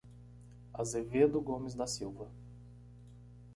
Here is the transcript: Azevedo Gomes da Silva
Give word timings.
Azevedo 0.73 1.39
Gomes 1.41 1.75
da 1.75 1.85
Silva 1.85 2.27